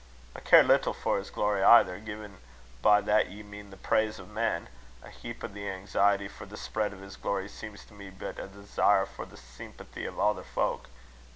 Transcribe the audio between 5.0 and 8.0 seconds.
A heap o' the anxiety for the spread o' his glory, seems to